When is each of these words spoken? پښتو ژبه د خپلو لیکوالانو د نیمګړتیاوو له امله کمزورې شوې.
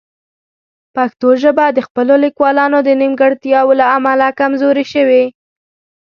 پښتو 0.95 1.29
ژبه 1.43 1.65
د 1.71 1.79
خپلو 1.87 2.13
لیکوالانو 2.25 2.77
د 2.83 2.89
نیمګړتیاوو 3.01 3.77
له 3.79 3.85
امله 3.97 4.27
کمزورې 4.39 4.85
شوې. 4.93 5.23